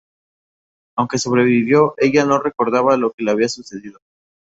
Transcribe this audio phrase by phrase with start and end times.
[0.97, 3.99] Aunque sobrevivió, ella no recordaba lo que le había sucedido.